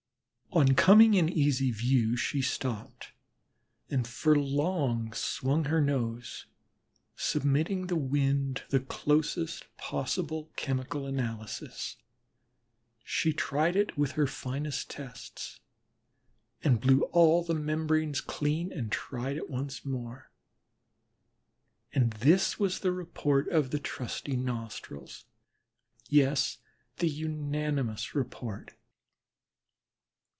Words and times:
On 0.53 0.75
coming 0.75 1.13
in 1.13 1.29
easy 1.29 1.71
view 1.71 2.17
she 2.17 2.41
stopped, 2.41 3.13
and 3.89 4.05
for 4.05 4.35
long 4.37 5.13
swung 5.13 5.63
her 5.63 5.79
nose, 5.79 6.45
submitting 7.15 7.87
the 7.87 7.95
wind 7.95 8.57
to 8.57 8.63
the 8.71 8.79
closest 8.81 9.65
possible 9.77 10.51
chemical 10.57 11.05
analysis. 11.05 11.95
She 13.01 13.31
tried 13.31 13.77
it 13.77 13.97
with 13.97 14.11
her 14.11 14.27
finest 14.27 14.89
tests, 14.89 15.61
blew 16.61 17.03
all 17.13 17.45
the 17.45 17.55
membranes 17.55 18.19
clean 18.19 18.73
again 18.73 18.77
and 18.79 18.91
tried 18.91 19.37
it 19.37 19.49
once 19.49 19.85
more; 19.85 20.31
and 21.93 22.11
this 22.11 22.59
was 22.59 22.79
the 22.81 22.91
report 22.91 23.47
of 23.47 23.71
the 23.71 23.79
trusty 23.79 24.35
nostrils, 24.35 25.23
yes, 26.09 26.57
the 26.97 27.07
unanimous 27.07 28.13
report. 28.13 28.73